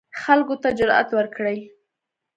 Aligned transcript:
خلکو 0.21 0.55
ته 0.61 0.69
جرئت 0.77 1.09
ورکړي 1.13 1.59